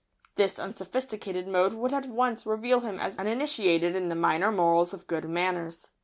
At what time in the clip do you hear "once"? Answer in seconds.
2.09-2.43